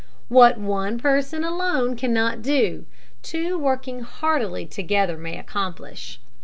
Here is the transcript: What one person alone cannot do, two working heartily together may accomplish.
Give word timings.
What 0.29 0.57
one 0.57 0.97
person 0.97 1.43
alone 1.43 1.95
cannot 1.95 2.41
do, 2.41 2.87
two 3.21 3.55
working 3.59 3.99
heartily 3.99 4.65
together 4.65 5.15
may 5.15 5.37
accomplish. 5.37 6.19